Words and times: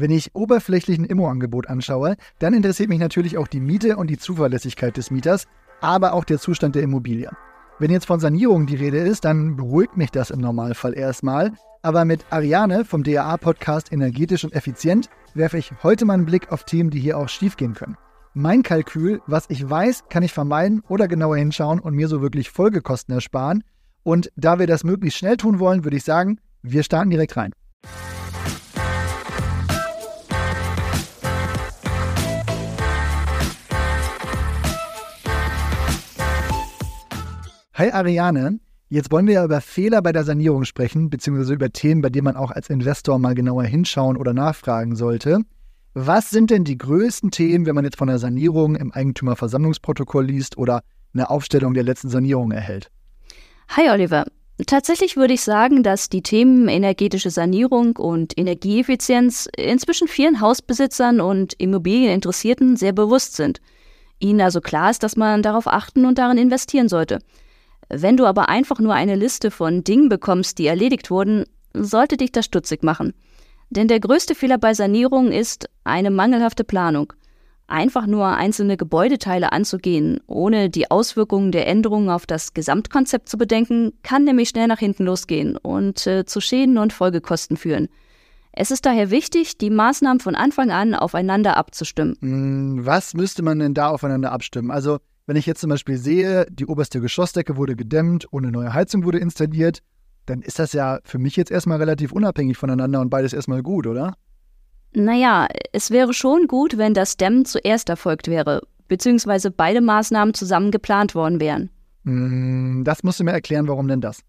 Wenn 0.00 0.12
ich 0.12 0.32
oberflächlich 0.32 0.96
ein 0.96 1.04
Immo-Angebot 1.04 1.68
anschaue, 1.68 2.14
dann 2.38 2.54
interessiert 2.54 2.88
mich 2.88 3.00
natürlich 3.00 3.36
auch 3.36 3.48
die 3.48 3.58
Miete 3.58 3.96
und 3.96 4.08
die 4.08 4.16
Zuverlässigkeit 4.16 4.96
des 4.96 5.10
Mieters, 5.10 5.48
aber 5.80 6.12
auch 6.12 6.22
der 6.22 6.38
Zustand 6.38 6.76
der 6.76 6.84
Immobilie. 6.84 7.32
Wenn 7.80 7.90
jetzt 7.90 8.06
von 8.06 8.20
Sanierung 8.20 8.66
die 8.66 8.76
Rede 8.76 8.98
ist, 8.98 9.24
dann 9.24 9.56
beruhigt 9.56 9.96
mich 9.96 10.12
das 10.12 10.30
im 10.30 10.38
Normalfall 10.38 10.96
erstmal. 10.96 11.52
Aber 11.82 12.04
mit 12.04 12.24
Ariane 12.30 12.84
vom 12.84 13.02
DAA-Podcast 13.02 13.92
Energetisch 13.92 14.44
und 14.44 14.54
Effizient 14.54 15.10
werfe 15.34 15.58
ich 15.58 15.72
heute 15.82 16.04
mal 16.04 16.14
einen 16.14 16.26
Blick 16.26 16.52
auf 16.52 16.62
Themen, 16.62 16.90
die 16.90 17.00
hier 17.00 17.18
auch 17.18 17.28
schiefgehen 17.28 17.74
können. 17.74 17.96
Mein 18.34 18.62
Kalkül, 18.62 19.20
was 19.26 19.46
ich 19.48 19.68
weiß, 19.68 20.04
kann 20.08 20.22
ich 20.22 20.32
vermeiden 20.32 20.84
oder 20.88 21.08
genauer 21.08 21.38
hinschauen 21.38 21.80
und 21.80 21.94
mir 21.94 22.06
so 22.06 22.22
wirklich 22.22 22.50
Folgekosten 22.50 23.16
ersparen. 23.16 23.64
Und 24.04 24.30
da 24.36 24.60
wir 24.60 24.68
das 24.68 24.84
möglichst 24.84 25.18
schnell 25.18 25.36
tun 25.36 25.58
wollen, 25.58 25.82
würde 25.82 25.96
ich 25.96 26.04
sagen, 26.04 26.38
wir 26.62 26.84
starten 26.84 27.10
direkt 27.10 27.36
rein. 27.36 27.52
Hi 37.78 37.92
Ariane, 37.92 38.58
jetzt 38.88 39.12
wollen 39.12 39.28
wir 39.28 39.34
ja 39.34 39.44
über 39.44 39.60
Fehler 39.60 40.02
bei 40.02 40.10
der 40.10 40.24
Sanierung 40.24 40.64
sprechen, 40.64 41.10
beziehungsweise 41.10 41.54
über 41.54 41.70
Themen, 41.70 42.02
bei 42.02 42.08
denen 42.08 42.24
man 42.24 42.34
auch 42.34 42.50
als 42.50 42.70
Investor 42.70 43.20
mal 43.20 43.36
genauer 43.36 43.62
hinschauen 43.62 44.16
oder 44.16 44.34
nachfragen 44.34 44.96
sollte. 44.96 45.42
Was 45.94 46.30
sind 46.30 46.50
denn 46.50 46.64
die 46.64 46.76
größten 46.76 47.30
Themen, 47.30 47.66
wenn 47.66 47.76
man 47.76 47.84
jetzt 47.84 47.96
von 47.96 48.08
der 48.08 48.18
Sanierung 48.18 48.74
im 48.74 48.90
Eigentümerversammlungsprotokoll 48.90 50.26
liest 50.26 50.58
oder 50.58 50.80
eine 51.14 51.30
Aufstellung 51.30 51.72
der 51.72 51.84
letzten 51.84 52.08
Sanierung 52.08 52.50
erhält? 52.50 52.90
Hi 53.68 53.88
Oliver. 53.90 54.24
Tatsächlich 54.66 55.16
würde 55.16 55.34
ich 55.34 55.42
sagen, 55.42 55.84
dass 55.84 56.08
die 56.08 56.22
Themen 56.22 56.66
energetische 56.66 57.30
Sanierung 57.30 57.94
und 57.94 58.36
Energieeffizienz 58.36 59.48
inzwischen 59.56 60.08
vielen 60.08 60.40
Hausbesitzern 60.40 61.20
und 61.20 61.54
Immobilieninteressierten 61.54 62.76
sehr 62.76 62.92
bewusst 62.92 63.36
sind. 63.36 63.60
Ihnen 64.18 64.40
also 64.40 64.60
klar 64.60 64.90
ist, 64.90 65.04
dass 65.04 65.14
man 65.14 65.44
darauf 65.44 65.68
achten 65.68 66.06
und 66.06 66.18
darin 66.18 66.38
investieren 66.38 66.88
sollte. 66.88 67.20
Wenn 67.88 68.16
du 68.16 68.26
aber 68.26 68.48
einfach 68.48 68.78
nur 68.78 68.94
eine 68.94 69.14
Liste 69.14 69.50
von 69.50 69.82
Dingen 69.84 70.08
bekommst, 70.08 70.58
die 70.58 70.66
erledigt 70.66 71.10
wurden, 71.10 71.44
sollte 71.72 72.16
dich 72.16 72.32
das 72.32 72.44
stutzig 72.44 72.82
machen. 72.82 73.14
Denn 73.70 73.88
der 73.88 74.00
größte 74.00 74.34
Fehler 74.34 74.58
bei 74.58 74.74
Sanierungen 74.74 75.32
ist 75.32 75.68
eine 75.84 76.10
mangelhafte 76.10 76.64
Planung. 76.64 77.12
Einfach 77.66 78.06
nur 78.06 78.28
einzelne 78.28 78.78
Gebäudeteile 78.78 79.52
anzugehen, 79.52 80.20
ohne 80.26 80.70
die 80.70 80.90
Auswirkungen 80.90 81.52
der 81.52 81.66
Änderungen 81.66 82.08
auf 82.08 82.24
das 82.24 82.54
Gesamtkonzept 82.54 83.28
zu 83.28 83.36
bedenken, 83.36 83.92
kann 84.02 84.24
nämlich 84.24 84.48
schnell 84.48 84.68
nach 84.68 84.78
hinten 84.78 85.04
losgehen 85.04 85.58
und 85.58 86.06
äh, 86.06 86.24
zu 86.24 86.40
Schäden 86.40 86.78
und 86.78 86.94
Folgekosten 86.94 87.58
führen. 87.58 87.88
Es 88.52 88.70
ist 88.70 88.86
daher 88.86 89.10
wichtig, 89.10 89.58
die 89.58 89.68
Maßnahmen 89.68 90.20
von 90.20 90.34
Anfang 90.34 90.70
an 90.70 90.94
aufeinander 90.94 91.58
abzustimmen. 91.58 92.16
Hm, 92.20 92.86
was 92.86 93.12
müsste 93.12 93.42
man 93.42 93.58
denn 93.58 93.74
da 93.74 93.88
aufeinander 93.88 94.32
abstimmen? 94.32 94.70
Also 94.70 94.98
wenn 95.28 95.36
ich 95.36 95.44
jetzt 95.44 95.60
zum 95.60 95.68
Beispiel 95.68 95.98
sehe, 95.98 96.46
die 96.50 96.64
oberste 96.64 97.02
Geschossdecke 97.02 97.56
wurde 97.58 97.76
gedämmt 97.76 98.24
und 98.24 98.44
eine 98.44 98.50
neue 98.50 98.72
Heizung 98.72 99.04
wurde 99.04 99.18
installiert, 99.18 99.82
dann 100.24 100.40
ist 100.40 100.58
das 100.58 100.72
ja 100.72 101.00
für 101.04 101.18
mich 101.18 101.36
jetzt 101.36 101.50
erstmal 101.50 101.76
relativ 101.76 102.12
unabhängig 102.12 102.56
voneinander 102.56 103.02
und 103.02 103.10
beides 103.10 103.34
erstmal 103.34 103.62
gut, 103.62 103.86
oder? 103.86 104.14
Naja, 104.94 105.46
es 105.72 105.90
wäre 105.90 106.14
schon 106.14 106.46
gut, 106.46 106.78
wenn 106.78 106.94
das 106.94 107.18
Dämmen 107.18 107.44
zuerst 107.44 107.90
erfolgt 107.90 108.28
wäre, 108.28 108.62
beziehungsweise 108.88 109.50
beide 109.50 109.82
Maßnahmen 109.82 110.32
zusammen 110.32 110.70
geplant 110.70 111.14
worden 111.14 111.40
wären. 111.40 111.68
Hm, 112.06 112.84
das 112.84 113.02
musst 113.02 113.20
du 113.20 113.24
mir 113.24 113.32
erklären, 113.32 113.68
warum 113.68 113.86
denn 113.86 114.00
das? 114.00 114.22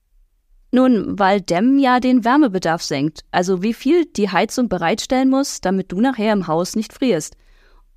Nun, 0.73 1.17
weil 1.17 1.39
Dämmen 1.39 1.79
ja 1.79 2.01
den 2.01 2.25
Wärmebedarf 2.25 2.83
senkt, 2.83 3.21
also 3.31 3.63
wie 3.63 3.73
viel 3.73 4.03
die 4.03 4.29
Heizung 4.29 4.67
bereitstellen 4.67 5.29
muss, 5.29 5.61
damit 5.61 5.93
du 5.93 6.01
nachher 6.01 6.33
im 6.33 6.47
Haus 6.47 6.75
nicht 6.75 6.91
frierst. 6.91 7.37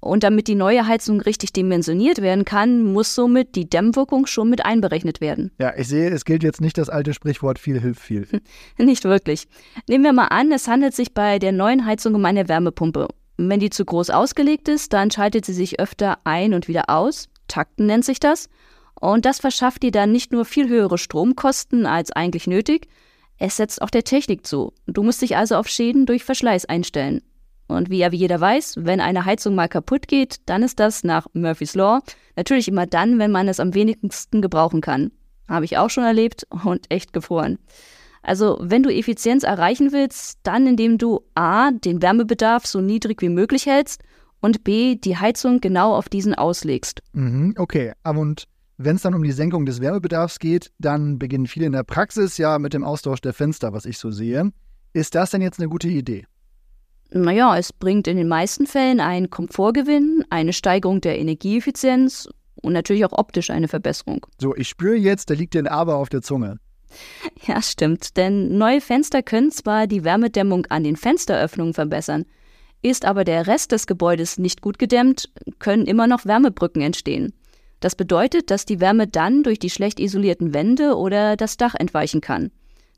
Und 0.03 0.25
damit 0.25 0.48
die 0.48 0.56
neue 0.56 0.89
Heizung 0.89 1.20
richtig 1.20 1.53
dimensioniert 1.53 2.20
werden 2.20 2.45
kann, 2.45 2.83
muss 2.83 3.14
somit 3.14 3.55
die 3.55 3.70
Dämmwirkung 3.70 4.27
schon 4.27 4.50
mit 4.50 4.64
einberechnet 4.64 5.20
werden. 5.20 5.52
Ja, 5.61 5.73
ich 5.77 5.86
sehe, 5.86 6.11
es 6.11 6.24
gilt 6.24 6.42
jetzt 6.42 6.61
nicht 6.61 6.77
das 6.77 6.89
alte 6.89 7.14
Sprichwort 7.14 7.61
viel 7.61 7.80
hilft 7.80 8.02
viel. 8.02 8.27
nicht 8.79 9.05
wirklich. 9.05 9.46
Nehmen 9.89 10.02
wir 10.02 10.13
mal 10.13 10.27
an, 10.27 10.51
es 10.51 10.67
handelt 10.67 10.92
sich 10.92 11.14
bei 11.14 11.39
der 11.39 11.52
neuen 11.52 11.86
Heizung 11.86 12.17
um 12.17 12.24
eine 12.24 12.48
Wärmepumpe. 12.48 13.07
Wenn 13.36 13.61
die 13.61 13.70
zu 13.70 13.85
groß 13.85 14.11
ausgelegt 14.11 14.68
ist, 14.68 14.92
dann 14.92 15.13
schaltet 15.13 15.45
sie 15.45 15.55
sich 15.55 15.79
öfter 15.79 16.19
ein 16.24 16.52
und 16.52 16.67
wieder 16.67 16.90
aus. 16.90 17.29
Takten 17.46 17.86
nennt 17.86 18.05
sich 18.05 18.19
das. 18.19 18.48
Und 19.01 19.24
das 19.24 19.39
verschafft 19.39 19.84
dir 19.84 19.92
dann 19.92 20.11
nicht 20.11 20.33
nur 20.33 20.45
viel 20.45 20.69
höhere 20.69 20.98
Stromkosten 20.98 21.86
als 21.86 22.11
eigentlich 22.11 22.48
nötig, 22.48 22.89
es 23.39 23.57
setzt 23.57 23.83
auch 23.83 23.90
der 23.90 24.05
Technik 24.05 24.46
zu. 24.46 24.73
Du 24.86 25.02
musst 25.02 25.20
dich 25.20 25.36
also 25.36 25.57
auf 25.57 25.67
Schäden 25.67 26.07
durch 26.07 26.23
Verschleiß 26.23 26.67
einstellen. 26.67 27.23
Und 27.68 27.90
wie 27.90 27.98
ja 27.98 28.12
wie 28.12 28.17
jeder 28.17 28.40
weiß, 28.40 28.77
wenn 28.80 29.00
eine 29.00 29.24
Heizung 29.24 29.55
mal 29.55 29.68
kaputt 29.68 30.08
geht, 30.08 30.36
dann 30.46 30.62
ist 30.62 30.78
das 30.80 31.05
nach 31.05 31.27
Murphy's 31.33 31.74
Law 31.74 32.00
natürlich 32.36 32.68
immer 32.68 32.86
dann, 32.86 33.18
wenn 33.18 33.30
man 33.30 33.48
es 33.48 33.61
am 33.61 33.74
wenigsten 33.74 34.42
gebrauchen 34.42 34.80
kann. 34.80 35.11
Habe 35.48 35.64
ich 35.64 35.78
auch 35.78 35.90
schon 35.90 36.05
erlebt 36.05 36.46
und 36.51 36.90
echt 36.90 37.12
gefroren. 37.12 37.58
Also, 38.22 38.58
wenn 38.61 38.83
du 38.83 38.95
Effizienz 38.95 39.42
erreichen 39.42 39.92
willst, 39.92 40.39
dann 40.45 40.67
indem 40.67 40.96
du 40.96 41.22
A, 41.34 41.72
den 41.72 42.02
Wärmebedarf 42.02 42.67
so 42.67 42.80
niedrig 42.80 43.20
wie 43.20 43.28
möglich 43.28 43.67
hältst 43.67 44.02
und 44.40 44.64
B, 44.64 44.95
die 44.95 45.17
Heizung 45.17 45.61
genau 45.61 45.95
auf 45.96 46.08
diesen 46.08 46.34
auslegst. 46.34 47.02
Mhm, 47.12 47.55
okay, 47.58 47.92
und 48.05 48.46
wenn 48.78 48.96
es 48.96 49.02
dann 49.02 49.14
um 49.14 49.22
die 49.22 49.33
Senkung 49.33 49.67
des 49.67 49.80
Wärmebedarfs 49.80 50.39
geht, 50.39 50.72
dann 50.78 51.18
beginnen 51.18 51.46
viele 51.46 51.67
in 51.67 51.72
der 51.72 51.84
Praxis 51.84 52.39
ja 52.39 52.58
mit 52.58 52.74
dem 52.74 52.84
Austausch 52.84 53.20
der 53.20 53.33
Fenster, 53.33 53.72
was 53.72 53.86
ich 53.86 53.98
so 53.98 54.11
sehe. 54.11 54.52
Ist 54.92 55.14
das 55.14 55.30
denn 55.30 55.42
jetzt 55.42 55.58
eine 55.58 55.68
gute 55.68 55.89
Idee? 55.89 56.27
Naja, 57.14 57.58
es 57.58 57.73
bringt 57.73 58.08
in 58.08 58.17
den 58.17 58.28
meisten 58.28 58.67
Fällen 58.67 59.00
einen 59.00 59.28
Komfortgewinn, 59.28 60.24
eine 60.30 60.52
Steigerung 60.52 61.02
der 61.02 61.18
Energieeffizienz 61.18 62.28
und 62.56 62.73
natürlich 62.73 63.05
auch 63.05 63.12
optisch 63.12 63.50
eine 63.50 63.68
Verbesserung. 63.68 64.27
So, 64.40 64.56
ich 64.56 64.68
spüre 64.68 64.96
jetzt, 64.96 65.28
da 65.28 65.34
liegt 65.34 65.52
dir 65.52 65.58
ein 65.58 65.67
Aber 65.67 65.96
auf 65.96 66.08
der 66.08 66.22
Zunge. 66.22 66.58
Ja, 67.46 67.61
stimmt, 67.62 68.18
denn 68.18 68.58
neue 68.58 68.80
Fenster 68.80 69.22
können 69.22 69.51
zwar 69.51 69.86
die 69.86 70.05
Wärmedämmung 70.05 70.67
an 70.67 70.84
den 70.84 70.96
Fensteröffnungen 70.96 71.74
verbessern, 71.74 72.27
ist 72.83 73.05
aber 73.06 73.24
der 73.24 73.46
Rest 73.46 73.72
des 73.72 73.86
Gebäudes 73.86 74.39
nicht 74.39 74.61
gut 74.61 74.78
gedämmt, 74.78 75.30
können 75.58 75.86
immer 75.86 76.06
noch 76.06 76.27
Wärmebrücken 76.27 76.83
entstehen. 76.83 77.33
Das 77.80 77.96
bedeutet, 77.96 78.51
dass 78.51 78.67
die 78.67 78.78
Wärme 78.78 79.08
dann 79.08 79.42
durch 79.42 79.58
die 79.58 79.70
schlecht 79.70 79.98
isolierten 79.98 80.55
Wände 80.55 80.96
oder 80.96 81.36
das 81.36 81.56
Dach 81.56 81.74
entweichen 81.74 82.20
kann. 82.20 82.51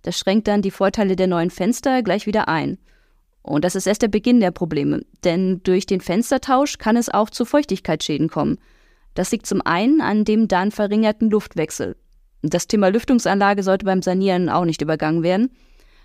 Das 0.03 0.19
schränkt 0.19 0.49
dann 0.49 0.61
die 0.61 0.71
Vorteile 0.71 1.17
der 1.17 1.29
neuen 1.29 1.51
Fenster 1.51 2.03
gleich 2.03 2.27
wieder 2.27 2.49
ein. 2.49 2.79
Und 3.45 3.63
das 3.63 3.75
ist 3.75 3.87
erst 3.87 4.01
der 4.01 4.09
Beginn 4.09 4.41
der 4.41 4.53
Probleme, 4.53 5.03
denn 5.23 5.63
durch 5.65 5.85
den 5.85 6.01
Fenstertausch 6.01 6.79
kann 6.79 6.97
es 6.97 7.11
auch 7.11 7.29
zu 7.29 7.45
Feuchtigkeitsschäden 7.45 8.31
kommen. 8.31 8.57
Das 9.13 9.31
liegt 9.33 9.45
zum 9.47 9.61
einen 9.61 10.01
an 10.01 10.25
dem 10.25 10.49
dann 10.49 10.71
verringerten 10.71 11.29
Luftwechsel. 11.29 11.95
Das 12.41 12.69
Thema 12.69 12.89
Lüftungsanlage 12.89 13.63
sollte 13.63 13.85
beim 13.85 14.01
Sanieren 14.01 14.49
auch 14.49 14.65
nicht 14.65 14.81
übergangen 14.81 15.23
werden. 15.23 15.51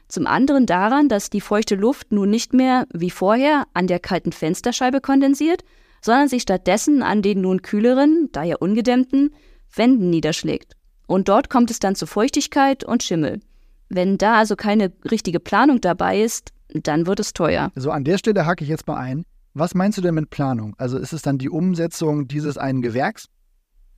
Zum 0.10 0.28
anderen 0.28 0.66
daran, 0.66 1.08
dass 1.08 1.30
die 1.30 1.40
feuchte 1.40 1.76
Luft 1.76 2.12
nun 2.12 2.30
nicht 2.30 2.54
mehr 2.54 2.86
wie 2.94 3.10
vorher 3.10 3.68
an 3.74 3.88
der 3.88 4.00
kalten 4.00 4.34
Fensterscheibe 4.34 5.00
kondensiert, 5.00 5.64
sondern 6.02 6.28
sich 6.28 6.42
stattdessen 6.42 7.04
an 7.04 7.22
den 7.22 7.40
nun 7.40 7.62
kühleren, 7.62 8.28
daher 8.34 8.62
ungedämmten, 8.62 9.34
Wänden 9.74 10.10
niederschlägt. 10.10 10.74
Und 11.08 11.30
dort 11.30 11.50
kommt 11.50 11.72
es 11.72 11.80
dann 11.80 11.96
zu 11.96 12.06
Feuchtigkeit 12.06 12.84
und 12.84 13.02
Schimmel. 13.02 13.40
Wenn 13.88 14.18
da 14.18 14.36
also 14.36 14.58
keine 14.58 14.92
richtige 15.10 15.40
Planung 15.40 15.80
dabei 15.80 16.22
ist, 16.22 16.52
dann 16.74 17.08
wird 17.08 17.20
es 17.20 17.34
teuer. 17.34 17.72
So, 17.76 17.92
an 17.92 18.04
der 18.04 18.18
Stelle 18.18 18.46
hake 18.46 18.64
ich 18.64 18.70
jetzt 18.70 18.88
mal 18.88 18.98
ein. 18.98 19.26
Was 19.54 19.74
meinst 19.74 19.98
du 19.98 20.02
denn 20.02 20.16
mit 20.16 20.30
Planung? 20.30 20.76
Also 20.78 20.98
ist 20.98 21.14
es 21.14 21.22
dann 21.22 21.38
die 21.38 21.50
Umsetzung 21.50 22.28
dieses 22.28 22.58
einen 22.58 22.82
Gewerks? 22.82 23.26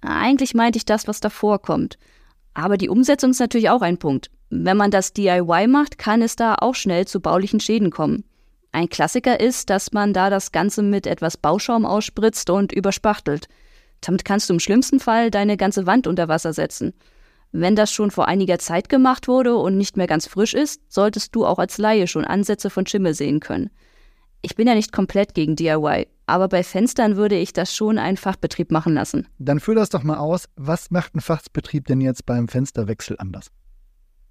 Eigentlich 0.02 0.54
meinte 0.54 0.78
ich 0.78 0.86
das, 0.86 1.08
was 1.08 1.20
davor 1.20 1.62
kommt. 1.62 1.98
Aber 2.54 2.78
die 2.78 2.90
Umsetzung 2.90 3.32
ist 3.32 3.40
natürlich 3.40 3.70
auch 3.70 3.82
ein 3.82 3.98
Punkt. 3.98 4.32
Wenn 4.50 4.78
man 4.78 4.92
das 4.92 5.14
DIY 5.14 5.68
macht, 5.68 5.98
kann 5.98 6.22
es 6.22 6.36
da 6.36 6.56
auch 6.56 6.76
schnell 6.76 7.08
zu 7.08 7.22
baulichen 7.22 7.60
Schäden 7.60 7.92
kommen. 7.92 8.26
Ein 8.74 8.90
Klassiker 8.90 9.40
ist, 9.40 9.70
dass 9.70 9.92
man 9.92 10.14
da 10.14 10.30
das 10.30 10.52
Ganze 10.52 10.82
mit 10.82 11.06
etwas 11.06 11.38
Bauschaum 11.38 11.86
ausspritzt 11.86 12.50
und 12.50 12.72
überspachtelt. 12.72 13.48
Damit 14.02 14.26
kannst 14.26 14.50
du 14.50 14.54
im 14.54 14.60
schlimmsten 14.60 15.00
Fall 15.00 15.30
deine 15.30 15.58
ganze 15.58 15.86
Wand 15.86 16.08
unter 16.08 16.28
Wasser 16.28 16.54
setzen. 16.54 16.94
Wenn 17.52 17.76
das 17.76 17.92
schon 17.92 18.12
vor 18.12 18.28
einiger 18.28 18.60
Zeit 18.60 18.88
gemacht 18.88 19.28
wurde 19.28 19.56
und 19.56 19.78
nicht 19.78 19.98
mehr 19.98 20.08
ganz 20.08 20.26
frisch 20.28 20.54
ist, 20.54 20.82
solltest 20.88 21.36
du 21.36 21.46
auch 21.46 21.60
als 21.60 21.78
Laie 21.78 22.08
schon 22.08 22.24
Ansätze 22.24 22.70
von 22.70 22.86
Schimmel 22.86 23.14
sehen 23.14 23.42
können. 23.42 23.70
Ich 24.42 24.56
bin 24.56 24.68
ja 24.68 24.74
nicht 24.74 24.92
komplett 24.92 25.34
gegen 25.34 25.56
DIY, 25.56 26.08
aber 26.26 26.48
bei 26.48 26.64
Fenstern 26.64 27.18
würde 27.18 27.36
ich 27.36 27.54
das 27.54 27.76
schon 27.76 27.98
einen 27.98 28.18
Fachbetrieb 28.18 28.72
machen 28.72 28.94
lassen. 28.94 29.28
Dann 29.38 29.60
führ 29.60 29.76
das 29.76 29.90
doch 29.90 30.04
mal 30.04 30.18
aus. 30.18 30.46
Was 30.56 30.92
macht 30.92 31.14
ein 31.14 31.22
Fachbetrieb 31.22 31.86
denn 31.88 32.02
jetzt 32.02 32.26
beim 32.26 32.48
Fensterwechsel 32.48 33.18
anders? 33.20 33.52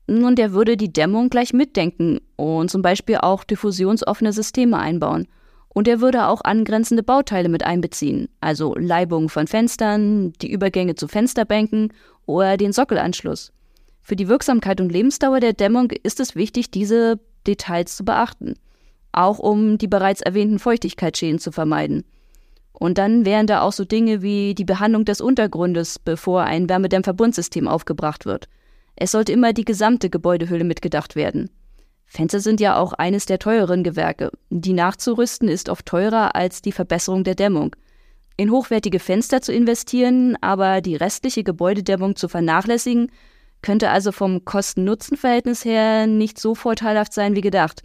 Nun, 0.06 0.34
der 0.34 0.52
würde 0.52 0.76
die 0.76 0.92
Dämmung 0.92 1.30
gleich 1.30 1.52
mitdenken 1.52 2.18
und 2.36 2.70
zum 2.70 2.82
Beispiel 2.82 3.18
auch 3.18 3.44
diffusionsoffene 3.44 4.32
Systeme 4.32 4.78
einbauen. 4.78 5.28
Und 5.68 5.86
er 5.86 6.00
würde 6.00 6.26
auch 6.26 6.40
angrenzende 6.42 7.04
Bauteile 7.04 7.48
mit 7.48 7.64
einbeziehen, 7.64 8.28
also 8.40 8.74
Leibungen 8.74 9.28
von 9.28 9.46
Fenstern, 9.46 10.32
die 10.42 10.50
Übergänge 10.50 10.96
zu 10.96 11.06
Fensterbänken 11.06 11.92
oder 12.30 12.56
den 12.56 12.72
Sockelanschluss. 12.72 13.52
Für 14.02 14.16
die 14.16 14.28
Wirksamkeit 14.28 14.80
und 14.80 14.90
Lebensdauer 14.90 15.40
der 15.40 15.52
Dämmung 15.52 15.90
ist 15.90 16.20
es 16.20 16.34
wichtig, 16.34 16.70
diese 16.70 17.20
Details 17.46 17.96
zu 17.96 18.04
beachten. 18.04 18.54
auch 19.12 19.38
um 19.38 19.78
die 19.78 19.88
bereits 19.88 20.20
erwähnten 20.20 20.58
Feuchtigkeitsschäden 20.58 21.38
zu 21.38 21.52
vermeiden. 21.52 22.04
Und 22.72 22.96
dann 22.96 23.24
wären 23.24 23.46
da 23.46 23.62
auch 23.62 23.72
so 23.72 23.84
Dinge 23.84 24.22
wie 24.22 24.54
die 24.54 24.64
Behandlung 24.64 25.04
des 25.04 25.20
Untergrundes, 25.20 25.98
bevor 25.98 26.44
ein 26.44 26.68
Wärmedämmverbundsystem 26.68 27.68
aufgebracht 27.68 28.24
wird. 28.24 28.48
Es 28.96 29.12
sollte 29.12 29.32
immer 29.32 29.52
die 29.52 29.64
gesamte 29.64 30.10
Gebäudehülle 30.10 30.64
mitgedacht 30.64 31.16
werden. 31.16 31.50
Fenster 32.06 32.40
sind 32.40 32.60
ja 32.60 32.76
auch 32.76 32.92
eines 32.92 33.26
der 33.26 33.38
teureren 33.38 33.84
Gewerke. 33.84 34.30
Die 34.50 34.72
nachzurüsten 34.72 35.48
ist 35.48 35.68
oft 35.68 35.86
teurer 35.86 36.34
als 36.34 36.62
die 36.62 36.72
Verbesserung 36.72 37.22
der 37.22 37.34
Dämmung. 37.34 37.76
In 38.36 38.50
hochwertige 38.50 38.98
Fenster 38.98 39.42
zu 39.42 39.52
investieren, 39.52 40.36
aber 40.40 40.80
die 40.80 40.96
restliche 40.96 41.44
Gebäudedämmung 41.44 42.16
zu 42.16 42.28
vernachlässigen, 42.28 43.10
könnte 43.62 43.90
also 43.90 44.12
vom 44.12 44.44
Kosten-Nutzen-Verhältnis 44.44 45.64
her 45.64 46.06
nicht 46.06 46.38
so 46.38 46.54
vorteilhaft 46.54 47.12
sein 47.12 47.34
wie 47.36 47.42
gedacht. 47.42 47.82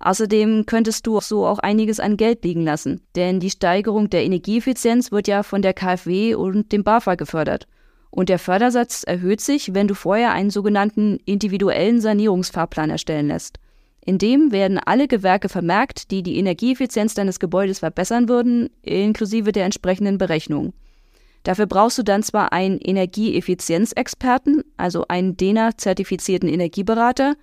Außerdem 0.00 0.66
könntest 0.66 1.06
du 1.06 1.18
so 1.20 1.46
auch 1.46 1.60
einiges 1.60 1.98
an 1.98 2.18
Geld 2.18 2.44
liegen 2.44 2.62
lassen, 2.62 3.00
denn 3.16 3.40
die 3.40 3.50
Steigerung 3.50 4.10
der 4.10 4.24
Energieeffizienz 4.24 5.12
wird 5.12 5.28
ja 5.28 5.42
von 5.42 5.62
der 5.62 5.72
KfW 5.72 6.34
und 6.34 6.72
dem 6.72 6.84
BAFA 6.84 7.14
gefördert. 7.14 7.66
Und 8.10 8.28
der 8.28 8.38
Fördersatz 8.38 9.02
erhöht 9.02 9.40
sich, 9.40 9.74
wenn 9.74 9.88
du 9.88 9.94
vorher 9.94 10.32
einen 10.32 10.50
sogenannten 10.50 11.18
individuellen 11.24 12.00
Sanierungsfahrplan 12.00 12.90
erstellen 12.90 13.28
lässt. 13.28 13.58
In 14.06 14.18
dem 14.18 14.52
werden 14.52 14.78
alle 14.78 15.08
Gewerke 15.08 15.48
vermerkt, 15.48 16.10
die 16.10 16.22
die 16.22 16.36
Energieeffizienz 16.36 17.14
deines 17.14 17.40
Gebäudes 17.40 17.78
verbessern 17.78 18.28
würden, 18.28 18.68
inklusive 18.82 19.50
der 19.50 19.64
entsprechenden 19.64 20.18
Berechnung. 20.18 20.74
Dafür 21.42 21.66
brauchst 21.66 21.96
du 21.98 22.02
dann 22.02 22.22
zwar 22.22 22.52
einen 22.52 22.78
Energieeffizienzexperten, 22.78 24.62
also 24.76 25.06
einen 25.08 25.38
DENA-zertifizierten 25.38 26.48
Energieberater, 26.48 27.34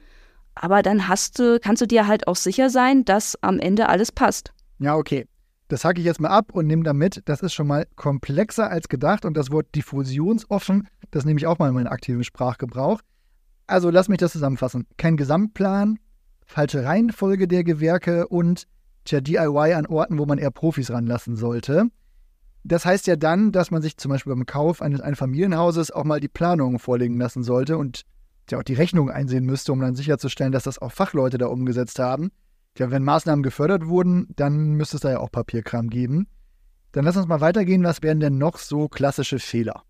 aber 0.53 0.83
dann 0.83 1.07
du, 1.37 1.59
kannst 1.59 1.81
du 1.81 1.87
dir 1.87 2.05
halt 2.05 2.27
auch 2.27 2.35
sicher 2.35 2.69
sein, 2.69 3.05
dass 3.05 3.41
am 3.41 3.57
Ende 3.57 3.89
alles 3.89 4.11
passt. 4.11 4.53
Ja, 4.79 4.95
okay. 4.95 5.25
Das 5.67 5.85
hacke 5.85 5.99
ich 5.99 6.05
jetzt 6.05 6.19
mal 6.19 6.29
ab 6.29 6.51
und 6.51 6.67
nehme 6.67 6.83
damit, 6.83 7.21
das 7.25 7.41
ist 7.41 7.53
schon 7.53 7.67
mal 7.67 7.87
komplexer 7.95 8.69
als 8.69 8.89
gedacht 8.89 9.23
und 9.23 9.37
das 9.37 9.51
Wort 9.51 9.67
diffusionsoffen, 9.73 10.87
das 11.11 11.23
nehme 11.23 11.39
ich 11.39 11.47
auch 11.47 11.59
mal 11.59 11.69
in 11.69 11.75
meinen 11.75 11.87
aktiven 11.87 12.23
Sprachgebrauch. 12.23 12.99
Also 13.67 13.89
lass 13.89 14.09
mich 14.09 14.17
das 14.17 14.33
zusammenfassen. 14.33 14.85
Kein 14.97 15.15
Gesamtplan, 15.15 15.97
falsche 16.51 16.83
Reihenfolge 16.83 17.47
der 17.47 17.63
Gewerke 17.63 18.27
und 18.27 18.67
tja, 19.05 19.21
DIY 19.21 19.73
an 19.73 19.87
Orten, 19.87 20.19
wo 20.19 20.25
man 20.25 20.37
eher 20.37 20.51
Profis 20.51 20.91
ranlassen 20.91 21.35
sollte. 21.35 21.87
Das 22.63 22.85
heißt 22.85 23.07
ja 23.07 23.15
dann, 23.15 23.51
dass 23.51 23.71
man 23.71 23.81
sich 23.81 23.97
zum 23.97 24.09
Beispiel 24.09 24.33
beim 24.33 24.45
Kauf 24.45 24.81
eines 24.81 25.01
Einfamilienhauses 25.01 25.91
auch 25.91 26.03
mal 26.03 26.19
die 26.19 26.27
Planungen 26.27 26.77
vorlegen 26.77 27.17
lassen 27.17 27.43
sollte 27.43 27.77
und 27.77 28.03
ja 28.51 28.59
auch 28.59 28.63
die 28.63 28.73
Rechnung 28.73 29.09
einsehen 29.09 29.45
müsste, 29.45 29.71
um 29.71 29.79
dann 29.79 29.95
sicherzustellen, 29.95 30.51
dass 30.51 30.63
das 30.63 30.79
auch 30.79 30.91
Fachleute 30.91 31.37
da 31.37 31.47
umgesetzt 31.47 31.97
haben. 31.97 32.31
Ja, 32.77 32.91
wenn 32.91 33.03
Maßnahmen 33.03 33.43
gefördert 33.43 33.87
wurden, 33.87 34.27
dann 34.35 34.73
müsste 34.73 34.97
es 34.97 35.01
da 35.01 35.11
ja 35.11 35.19
auch 35.19 35.31
Papierkram 35.31 35.89
geben. 35.89 36.27
Dann 36.91 37.05
lass 37.05 37.17
uns 37.17 37.27
mal 37.27 37.41
weitergehen. 37.41 37.83
Was 37.83 38.01
wären 38.01 38.19
denn 38.19 38.37
noch 38.37 38.57
so 38.57 38.87
klassische 38.87 39.39
Fehler? 39.39 39.83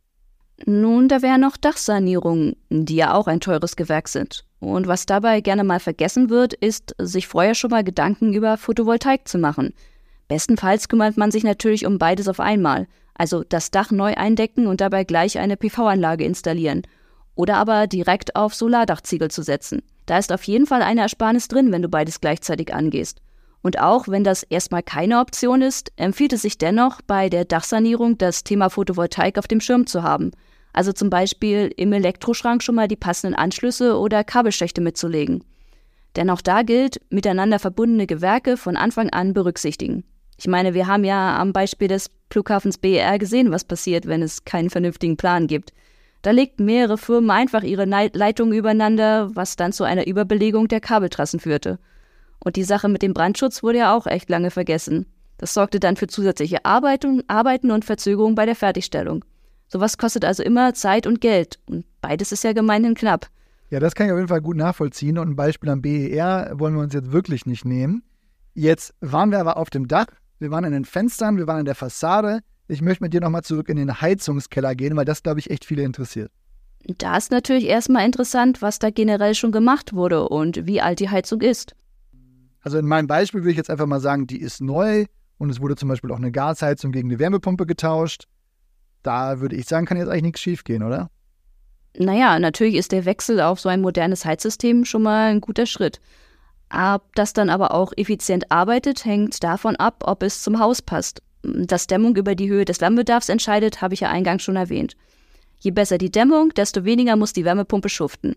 Nun, 0.66 1.08
da 1.08 1.22
wären 1.22 1.42
noch 1.42 1.58
Dachsanierungen, 1.58 2.56
die 2.70 2.96
ja 2.96 3.14
auch 3.14 3.28
ein 3.28 3.40
teures 3.40 3.76
Gewerk 3.76 4.08
sind. 4.08 4.46
Und 4.62 4.88
was 4.88 5.08
dabei 5.08 5.42
gerne 5.42 5.64
mal 5.64 5.80
vergessen 5.80 6.30
wird, 6.30 6.54
ist, 6.54 6.96
sich 7.00 7.28
vorher 7.28 7.56
schon 7.56 7.72
mal 7.72 7.84
Gedanken 7.84 8.32
über 8.32 8.58
Photovoltaik 8.58 9.28
zu 9.28 9.40
machen. 9.40 9.74
Bestenfalls 10.28 10.88
kümmert 10.88 11.18
man 11.18 11.32
sich 11.32 11.44
natürlich 11.44 11.86
um 11.86 11.98
beides 11.98 12.28
auf 12.28 12.40
einmal, 12.40 12.88
also 13.16 13.44
das 13.44 13.72
Dach 13.72 13.92
neu 13.92 14.14
eindecken 14.14 14.68
und 14.68 14.80
dabei 14.80 15.04
gleich 15.04 15.40
eine 15.40 15.58
PV-Anlage 15.58 16.24
installieren 16.24 16.84
oder 17.34 17.58
aber 17.58 17.88
direkt 17.88 18.36
auf 18.36 18.54
Solardachziegel 18.54 19.32
zu 19.32 19.42
setzen. 19.42 19.82
Da 20.06 20.20
ist 20.20 20.32
auf 20.32 20.44
jeden 20.44 20.68
Fall 20.68 20.84
eine 20.84 21.02
Ersparnis 21.02 21.48
drin, 21.48 21.72
wenn 21.72 21.82
du 21.82 21.90
beides 21.90 22.22
gleichzeitig 22.22 22.74
angehst. 22.74 23.20
Und 23.64 23.80
auch 23.80 24.08
wenn 24.08 24.24
das 24.24 24.44
erstmal 24.44 24.84
keine 24.84 25.20
Option 25.20 25.64
ist, 25.64 25.92
empfiehlt 25.96 26.34
es 26.34 26.44
sich 26.44 26.60
dennoch, 26.60 27.02
bei 27.02 27.30
der 27.30 27.46
Dachsanierung 27.46 28.18
das 28.20 28.44
Thema 28.44 28.70
Photovoltaik 28.70 29.40
auf 29.40 29.48
dem 29.48 29.60
Schirm 29.60 29.88
zu 29.88 30.04
haben. 30.04 30.32
Also 30.74 30.94
zum 30.94 31.10
Beispiel 31.10 31.74
im 31.76 31.94
Elektroschrank 31.94 32.64
schon 32.64 32.76
mal 32.76 32.88
die 32.88 32.96
passenden 32.96 33.36
Anschlüsse 33.36 33.98
oder 33.98 34.24
Kabelschächte 34.24 34.82
mitzulegen. 34.82 35.44
Denn 36.16 36.30
auch 36.30 36.42
da 36.42 36.62
gilt, 36.64 37.02
miteinander 37.10 37.60
verbundene 37.60 38.08
Gewerke 38.08 38.58
von 38.58 38.76
Anfang 38.78 39.10
an 39.10 39.34
berücksichtigen. 39.34 40.04
Ich 40.38 40.48
meine, 40.48 40.74
wir 40.74 40.88
haben 40.88 41.04
ja 41.04 41.38
am 41.38 41.54
Beispiel 41.54 41.88
des 41.88 42.10
Flughafens 42.32 42.78
BER 42.78 43.20
gesehen, 43.20 43.52
was 43.52 43.64
passiert, 43.64 44.08
wenn 44.08 44.22
es 44.22 44.44
keinen 44.44 44.70
vernünftigen 44.70 45.18
Plan 45.18 45.48
gibt. 45.48 45.72
Da 46.22 46.32
legten 46.32 46.66
mehrere 46.66 46.98
Firmen 46.98 47.32
einfach 47.32 47.64
ihre 47.64 47.86
Leitungen 47.86 48.58
übereinander, 48.58 49.30
was 49.36 49.56
dann 49.56 49.74
zu 49.74 49.84
einer 49.84 50.08
Überbelegung 50.08 50.68
der 50.68 50.80
Kabeltrassen 50.80 51.40
führte. 51.40 51.80
Und 52.40 52.56
die 52.56 52.64
Sache 52.64 52.90
mit 52.90 53.02
dem 53.02 53.14
Brandschutz 53.14 53.64
wurde 53.64 53.80
ja 53.80 53.96
auch 53.96 54.08
echt 54.08 54.30
lange 54.30 54.52
vergessen. 54.52 55.06
Das 55.38 55.54
sorgte 55.54 55.80
dann 55.80 55.96
für 55.96 56.08
zusätzliche 56.08 56.66
Arbeiten, 56.66 57.22
und 57.72 57.86
Verzögerungen 57.86 58.36
bei 58.36 58.46
der 58.46 58.56
Fertigstellung. 58.56 59.26
Sowas 59.72 59.98
kostet 59.98 60.26
also 60.26 60.44
immer 60.44 60.74
Zeit 60.74 61.08
und 61.08 61.22
Geld. 61.22 61.58
Und 61.66 61.86
beides 62.02 62.34
ist 62.34 62.44
ja 62.44 62.52
gemeinhin 62.52 62.94
knapp. 62.94 63.28
Ja, 63.70 63.80
das 63.80 63.96
kann 63.96 64.08
ich 64.08 64.12
auf 64.12 64.18
jeden 64.18 64.28
Fall 64.28 64.42
gut 64.42 64.58
nachvollziehen. 64.58 65.18
Und 65.18 65.30
ein 65.30 65.36
Beispiel 65.38 65.70
am 65.70 65.82
BER 65.82 66.52
wollen 66.56 66.76
wir 66.76 66.82
uns 66.82 66.94
jetzt 66.94 67.14
wirklich 67.14 67.46
nicht 67.46 67.64
nehmen. 67.64 68.04
Jetzt 68.54 68.94
waren 69.00 69.32
wir 69.32 69.40
aber 69.40 69.56
auf 69.56 69.70
dem 69.70 69.88
Dach, 69.88 70.08
wir 70.40 70.52
waren 70.52 70.66
in 70.66 70.74
den 70.74 70.84
Fenstern, 70.84 71.38
wir 71.38 71.48
waren 71.48 71.60
in 71.60 71.66
der 71.66 71.76
Fassade, 71.76 72.42
ich 72.68 72.82
möchte 72.82 73.02
mit 73.02 73.14
dir 73.14 73.22
nochmal 73.22 73.44
zurück 73.44 73.70
in 73.70 73.78
den 73.78 74.02
Heizungskeller 74.02 74.76
gehen, 74.76 74.98
weil 74.98 75.06
das, 75.06 75.24
glaube 75.24 75.40
ich, 75.40 75.50
echt 75.50 75.64
viele 75.64 75.84
interessiert. 75.84 76.32
Da 76.98 77.16
ist 77.16 77.32
natürlich 77.32 77.66
erstmal 77.66 78.06
interessant, 78.06 78.62
was 78.62 78.80
da 78.80 78.90
generell 78.90 79.36
schon 79.36 79.54
gemacht 79.54 79.94
wurde 79.94 80.28
und 80.28 80.68
wie 80.68 80.82
alt 80.82 81.00
die 81.00 81.10
Heizung 81.10 81.40
ist. 81.40 81.76
Also 82.60 82.78
in 82.78 82.88
meinem 82.88 83.08
Beispiel 83.08 83.42
würde 83.42 83.52
ich 83.52 83.58
jetzt 83.58 83.70
einfach 83.70 83.86
mal 83.86 84.02
sagen, 84.02 84.28
die 84.28 84.42
ist 84.42 84.60
neu 84.60 85.06
und 85.38 85.50
es 85.50 85.62
wurde 85.62 85.78
zum 85.78 85.88
Beispiel 85.88 86.12
auch 86.12 86.18
eine 86.18 86.32
Gasheizung 86.32 86.92
gegen 86.92 87.10
eine 87.10 87.20
Wärmepumpe 87.20 87.66
getauscht. 87.66 88.28
Da 89.04 89.40
würde 89.40 89.56
ich 89.56 89.68
sagen, 89.68 89.86
kann 89.86 89.98
jetzt 89.98 90.10
eigentlich 90.10 90.24
nichts 90.24 90.42
schiefgehen, 90.42 90.84
oder? 90.84 91.10
Naja, 91.98 92.40
natürlich 92.40 92.76
ist 92.76 92.92
der 92.92 93.06
Wechsel 93.06 93.42
auf 93.42 93.60
so 93.60 93.70
ein 93.70 93.82
modernes 93.82 94.26
Heizsystem 94.26 94.86
schon 94.86 95.04
mal 95.04 95.32
ein 95.32 95.42
guter 95.42 95.66
Schritt. 95.66 96.00
Ob 96.74 97.14
das 97.16 97.34
dann 97.34 97.50
aber 97.50 97.74
auch 97.74 97.92
effizient 97.98 98.50
arbeitet, 98.52 99.04
hängt 99.04 99.44
davon 99.44 99.76
ab, 99.76 100.04
ob 100.06 100.24
es 100.24 100.42
zum 100.42 100.60
Haus 100.60 100.82
passt 100.82 101.22
dass 101.44 101.88
Dämmung 101.88 102.16
über 102.16 102.36
die 102.36 102.50
Höhe 102.50 102.66
des 102.66 102.82
Wärmebedarfs 102.82 103.30
entscheidet, 103.30 103.82
habe 103.82 103.94
ich 103.94 104.02
ja 104.02 104.10
eingangs 104.10 104.44
schon 104.44 104.56
erwähnt. 104.56 104.96
Je 105.60 105.72
besser 105.72 105.98
die 105.98 106.12
Dämmung, 106.12 106.50
desto 106.54 106.86
weniger 106.86 107.16
muss 107.16 107.34
die 107.34 107.46
Wärmepumpe 107.46 107.90
schuften. 107.90 108.36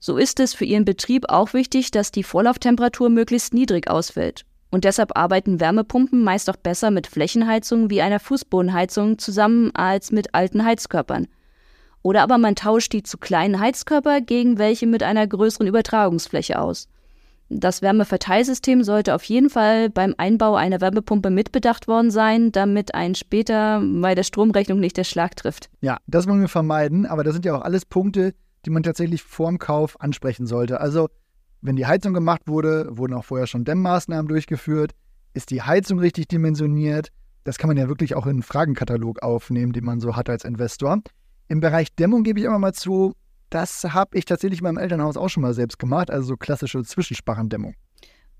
So 0.00 0.16
ist 0.16 0.40
es 0.40 0.54
für 0.54 0.64
ihren 0.64 0.84
Betrieb 0.84 1.28
auch 1.28 1.52
wichtig, 1.54 1.90
dass 1.90 2.12
die 2.12 2.22
Vorlauftemperatur 2.22 3.08
möglichst 3.10 3.52
niedrig 3.52 3.90
ausfällt. 3.90 4.44
Und 4.70 4.84
deshalb 4.84 5.16
arbeiten 5.16 5.60
Wärmepumpen 5.60 6.22
meist 6.22 6.50
auch 6.50 6.56
besser 6.56 6.90
mit 6.90 7.06
Flächenheizungen 7.06 7.90
wie 7.90 8.02
einer 8.02 8.20
Fußbodenheizung 8.20 9.18
zusammen 9.18 9.74
als 9.74 10.12
mit 10.12 10.34
alten 10.34 10.64
Heizkörpern. 10.64 11.26
Oder 12.02 12.22
aber 12.22 12.38
man 12.38 12.54
tauscht 12.54 12.92
die 12.92 13.02
zu 13.02 13.18
kleinen 13.18 13.60
Heizkörper 13.60 14.20
gegen 14.20 14.58
welche 14.58 14.86
mit 14.86 15.02
einer 15.02 15.26
größeren 15.26 15.66
Übertragungsfläche 15.66 16.60
aus. 16.60 16.88
Das 17.50 17.80
Wärmeverteilsystem 17.80 18.84
sollte 18.84 19.14
auf 19.14 19.24
jeden 19.24 19.48
Fall 19.48 19.88
beim 19.88 20.14
Einbau 20.18 20.54
einer 20.54 20.82
Wärmepumpe 20.82 21.30
mitbedacht 21.30 21.88
worden 21.88 22.10
sein, 22.10 22.52
damit 22.52 22.94
ein 22.94 23.14
später 23.14 23.82
bei 23.82 24.14
der 24.14 24.22
Stromrechnung 24.22 24.80
nicht 24.80 24.98
der 24.98 25.04
Schlag 25.04 25.34
trifft. 25.34 25.70
Ja, 25.80 25.96
das 26.06 26.28
wollen 26.28 26.42
wir 26.42 26.48
vermeiden, 26.48 27.06
aber 27.06 27.24
das 27.24 27.32
sind 27.32 27.46
ja 27.46 27.56
auch 27.56 27.62
alles 27.62 27.86
Punkte, 27.86 28.34
die 28.66 28.70
man 28.70 28.82
tatsächlich 28.82 29.22
vorm 29.22 29.58
Kauf 29.58 29.98
ansprechen 29.98 30.46
sollte. 30.46 30.80
Also, 30.80 31.08
wenn 31.60 31.76
die 31.76 31.86
Heizung 31.86 32.14
gemacht 32.14 32.42
wurde, 32.46 32.86
wurden 32.90 33.14
auch 33.14 33.24
vorher 33.24 33.46
schon 33.46 33.64
Dämmmaßnahmen 33.64 34.28
durchgeführt, 34.28 34.92
ist 35.34 35.50
die 35.50 35.62
Heizung 35.62 35.98
richtig 35.98 36.28
dimensioniert? 36.28 37.08
Das 37.44 37.58
kann 37.58 37.68
man 37.68 37.76
ja 37.76 37.88
wirklich 37.88 38.14
auch 38.14 38.26
in 38.26 38.32
einen 38.32 38.42
Fragenkatalog 38.42 39.22
aufnehmen, 39.22 39.72
den 39.72 39.84
man 39.84 40.00
so 40.00 40.16
hat 40.16 40.28
als 40.28 40.44
Investor. 40.44 41.00
Im 41.48 41.60
Bereich 41.60 41.94
Dämmung 41.94 42.22
gebe 42.22 42.40
ich 42.40 42.46
immer 42.46 42.58
mal 42.58 42.74
zu, 42.74 43.14
das 43.50 43.84
habe 43.84 44.18
ich 44.18 44.24
tatsächlich 44.24 44.60
in 44.60 44.64
meinem 44.64 44.78
Elternhaus 44.78 45.16
auch 45.16 45.28
schon 45.28 45.42
mal 45.42 45.54
selbst 45.54 45.78
gemacht, 45.78 46.10
also 46.10 46.28
so 46.28 46.36
klassische 46.36 46.82
Zwischensparrendämmung. 46.84 47.74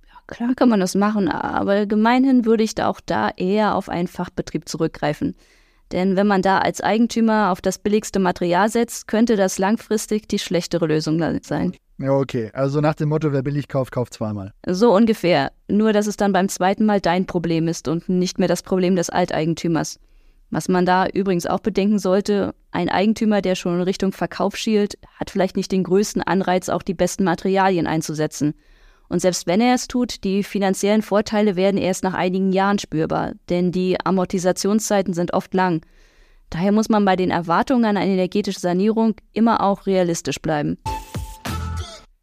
Ja, 0.06 0.14
klar 0.26 0.54
kann 0.54 0.68
man 0.68 0.80
das 0.80 0.94
machen, 0.94 1.28
aber 1.28 1.86
gemeinhin 1.86 2.44
würde 2.44 2.64
ich 2.64 2.74
da 2.74 2.88
auch 2.88 3.00
da 3.00 3.30
eher 3.30 3.74
auf 3.74 3.88
einen 3.88 4.08
Fachbetrieb 4.08 4.68
zurückgreifen. 4.68 5.34
Denn 5.92 6.16
wenn 6.16 6.26
man 6.26 6.42
da 6.42 6.58
als 6.58 6.82
Eigentümer 6.82 7.50
auf 7.50 7.62
das 7.62 7.78
billigste 7.78 8.18
Material 8.18 8.68
setzt, 8.68 9.08
könnte 9.08 9.36
das 9.36 9.58
langfristig 9.58 10.28
die 10.28 10.38
schlechtere 10.38 10.86
Lösung 10.86 11.18
sein. 11.42 11.72
Ja, 11.98 12.12
okay. 12.12 12.50
Also 12.52 12.80
nach 12.80 12.94
dem 12.94 13.08
Motto, 13.08 13.32
wer 13.32 13.42
billig 13.42 13.68
kauft, 13.68 13.92
kauft 13.92 14.14
zweimal. 14.14 14.52
So 14.66 14.94
ungefähr. 14.94 15.50
Nur, 15.68 15.92
dass 15.92 16.06
es 16.06 16.16
dann 16.16 16.32
beim 16.32 16.48
zweiten 16.48 16.86
Mal 16.86 17.00
dein 17.00 17.26
Problem 17.26 17.66
ist 17.66 17.88
und 17.88 18.08
nicht 18.08 18.38
mehr 18.38 18.48
das 18.48 18.62
Problem 18.62 18.94
des 18.94 19.10
Alteigentümers. 19.10 19.98
Was 20.50 20.68
man 20.68 20.86
da 20.86 21.06
übrigens 21.08 21.46
auch 21.46 21.60
bedenken 21.60 21.98
sollte, 21.98 22.54
ein 22.70 22.88
Eigentümer, 22.88 23.42
der 23.42 23.54
schon 23.54 23.74
in 23.74 23.82
Richtung 23.82 24.12
Verkauf 24.12 24.56
schielt, 24.56 24.96
hat 25.18 25.30
vielleicht 25.30 25.56
nicht 25.56 25.72
den 25.72 25.84
größten 25.84 26.22
Anreiz, 26.22 26.68
auch 26.68 26.82
die 26.82 26.94
besten 26.94 27.24
Materialien 27.24 27.86
einzusetzen. 27.86 28.54
Und 29.08 29.20
selbst 29.20 29.46
wenn 29.46 29.60
er 29.60 29.74
es 29.74 29.88
tut, 29.88 30.24
die 30.24 30.42
finanziellen 30.42 31.02
Vorteile 31.02 31.56
werden 31.56 31.78
erst 31.78 32.04
nach 32.04 32.14
einigen 32.14 32.52
Jahren 32.52 32.78
spürbar, 32.78 33.32
denn 33.48 33.72
die 33.72 33.98
Amortisationszeiten 34.04 35.14
sind 35.14 35.32
oft 35.32 35.52
lang. 35.52 35.82
Daher 36.50 36.72
muss 36.72 36.88
man 36.88 37.04
bei 37.04 37.16
den 37.16 37.30
Erwartungen 37.30 37.84
an 37.84 37.96
eine 37.96 38.12
energetische 38.12 38.60
Sanierung 38.60 39.16
immer 39.32 39.62
auch 39.62 39.86
realistisch 39.86 40.40
bleiben. 40.40 40.78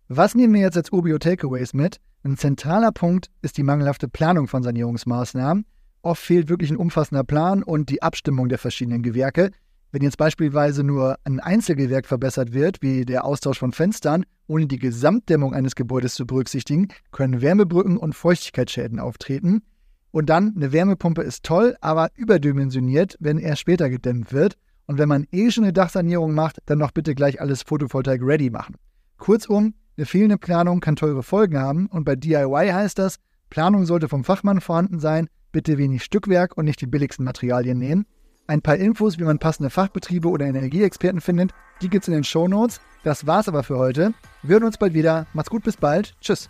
Was 0.07 0.35
nehmen 0.35 0.53
wir 0.53 0.61
jetzt 0.61 0.77
als 0.77 0.91
Ubio 0.91 1.17
Takeaways 1.17 1.73
mit, 1.73 1.99
Ein 2.21 2.37
zentraler 2.37 2.91
Punkt 2.91 3.31
ist 3.41 3.57
die 3.57 3.63
mangelhafte 3.63 4.07
Planung 4.07 4.47
von 4.47 4.61
Sanierungsmaßnahmen. 4.61 5.65
Oft 6.03 6.21
fehlt 6.21 6.47
wirklich 6.47 6.69
ein 6.69 6.77
umfassender 6.77 7.23
Plan 7.23 7.63
und 7.63 7.89
die 7.89 8.03
Abstimmung 8.03 8.47
der 8.49 8.59
verschiedenen 8.59 9.01
Gewerke. 9.01 9.49
Wenn 9.91 10.03
jetzt 10.03 10.17
beispielsweise 10.17 10.83
nur 10.83 11.17
ein 11.23 11.39
Einzelgewerk 11.39 12.05
verbessert 12.05 12.53
wird, 12.53 12.83
wie 12.83 13.03
der 13.03 13.25
Austausch 13.25 13.57
von 13.57 13.71
Fenstern, 13.71 14.25
ohne 14.45 14.67
die 14.67 14.77
Gesamtdämmung 14.77 15.55
eines 15.55 15.73
Gebäudes 15.73 16.13
zu 16.13 16.27
berücksichtigen, 16.27 16.89
können 17.11 17.41
Wärmebrücken 17.41 17.97
und 17.97 18.13
Feuchtigkeitsschäden 18.13 18.99
auftreten. 18.99 19.63
Und 20.11 20.29
dann, 20.29 20.53
eine 20.55 20.71
Wärmepumpe 20.71 21.23
ist 21.23 21.43
toll, 21.43 21.75
aber 21.81 22.09
überdimensioniert, 22.13 23.17
wenn 23.19 23.39
er 23.39 23.55
später 23.55 23.89
gedämmt 23.89 24.31
wird. 24.31 24.55
Und 24.85 24.99
wenn 24.99 25.09
man 25.09 25.25
eh 25.31 25.49
schon 25.49 25.63
eine 25.63 25.73
Dachsanierung 25.73 26.35
macht, 26.35 26.59
dann 26.67 26.77
noch 26.77 26.91
bitte 26.91 27.15
gleich 27.15 27.41
alles 27.41 27.63
Photovoltaik 27.63 28.21
ready 28.21 28.51
machen. 28.51 28.75
Kurzum, 29.17 29.73
eine 29.97 30.05
fehlende 30.05 30.37
Planung 30.37 30.81
kann 30.81 30.95
teure 30.95 31.23
Folgen 31.23 31.57
haben 31.57 31.87
und 31.87 32.03
bei 32.03 32.15
DIY 32.15 32.71
heißt 32.73 32.99
das, 32.99 33.19
Planung 33.49 33.85
sollte 33.85 34.09
vom 34.09 34.23
Fachmann 34.23 34.59
vorhanden 34.59 34.99
sein, 34.99 35.29
bitte 35.51 35.77
wenig 35.77 36.03
Stückwerk 36.03 36.57
und 36.57 36.65
nicht 36.65 36.81
die 36.81 36.87
billigsten 36.87 37.23
Materialien 37.23 37.77
nehmen. 37.77 38.05
Ein 38.47 38.61
paar 38.61 38.75
Infos, 38.75 39.17
wie 39.17 39.23
man 39.23 39.39
passende 39.39 39.69
Fachbetriebe 39.69 40.27
oder 40.27 40.45
Energieexperten 40.45 41.21
findet, 41.21 41.51
die 41.81 41.89
gibt's 41.89 42.07
in 42.07 42.13
den 42.13 42.23
Show 42.23 42.47
Notes. 42.47 42.79
Das 43.03 43.25
war's 43.25 43.47
aber 43.47 43.63
für 43.63 43.77
heute. 43.77 44.13
Wir 44.43 44.55
hören 44.55 44.65
uns 44.65 44.77
bald 44.77 44.93
wieder. 44.93 45.27
Macht's 45.33 45.49
gut, 45.49 45.63
bis 45.63 45.77
bald. 45.77 46.15
Tschüss. 46.21 46.49